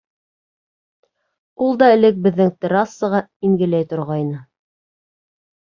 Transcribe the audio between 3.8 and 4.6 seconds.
торғайны.